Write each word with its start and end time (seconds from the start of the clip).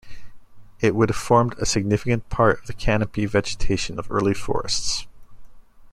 It 0.79 0.95
would 0.95 1.09
have 1.09 1.15
formed 1.15 1.53
a 1.59 1.65
significant 1.67 2.27
part 2.29 2.57
of 2.59 2.65
the 2.65 2.73
canopy 2.73 3.27
vegetation 3.27 3.99
of 3.99 4.09
early 4.09 4.33
forests. 4.33 5.05